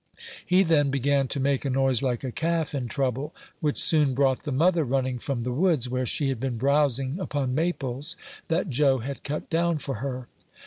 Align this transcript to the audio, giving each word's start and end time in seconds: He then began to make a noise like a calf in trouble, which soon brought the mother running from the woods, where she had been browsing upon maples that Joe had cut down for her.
He 0.43 0.63
then 0.63 0.89
began 0.89 1.27
to 1.27 1.39
make 1.39 1.63
a 1.63 1.69
noise 1.69 2.01
like 2.01 2.23
a 2.23 2.31
calf 2.31 2.73
in 2.73 2.87
trouble, 2.87 3.35
which 3.59 3.77
soon 3.79 4.15
brought 4.15 4.39
the 4.45 4.51
mother 4.51 4.83
running 4.83 5.19
from 5.19 5.43
the 5.43 5.51
woods, 5.51 5.87
where 5.89 6.07
she 6.07 6.29
had 6.29 6.39
been 6.39 6.57
browsing 6.57 7.19
upon 7.19 7.53
maples 7.53 8.17
that 8.47 8.71
Joe 8.71 8.97
had 8.97 9.23
cut 9.23 9.47
down 9.51 9.77
for 9.77 9.97
her. 9.97 10.27